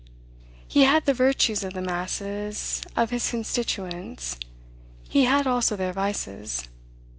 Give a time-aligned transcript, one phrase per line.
[0.67, 4.35] He had the virtues of the masses of his constituents;
[5.07, 6.63] he had also their vices.